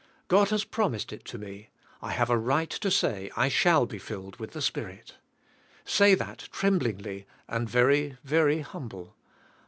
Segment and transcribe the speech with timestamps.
[0.29, 1.69] God has promised it to me,
[2.01, 5.17] I have a right to say, I shall be filled with the Spirit.
[5.85, 9.15] Say that trembling ly and very, very humble.